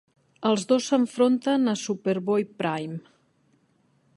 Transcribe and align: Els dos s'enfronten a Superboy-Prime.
Els 0.51 0.63
dos 0.71 0.87
s'enfronten 0.91 1.73
a 1.73 1.75
Superboy-Prime. 1.81 2.99